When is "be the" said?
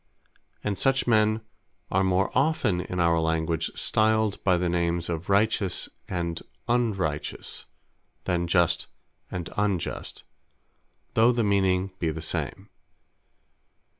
11.99-12.19